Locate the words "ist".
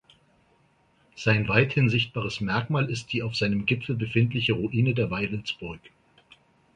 2.89-3.13